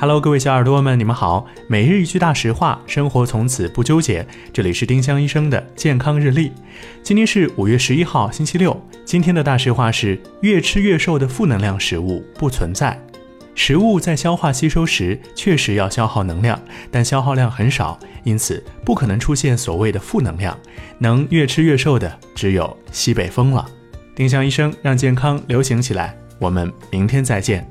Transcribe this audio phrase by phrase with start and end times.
[0.00, 1.44] Hello，各位小耳朵们，你们好。
[1.66, 4.26] 每日一句大实话，生活从此不纠结。
[4.50, 6.52] 这里是丁香医生的健康日历。
[7.02, 8.74] 今天是五月十一号，星期六。
[9.04, 12.98] 今天的大实话是：越吃越瘦的负能量食物不存在。
[13.54, 16.58] 食物在消化吸收时确实要消耗能量，
[16.90, 20.58] 但消耗量很少，因此不可能出现所谓的负能量。
[20.96, 23.68] 能越吃越瘦的只有西北风了。
[24.16, 26.16] 丁香医生让健康流行起来。
[26.38, 27.70] 我们明天再见。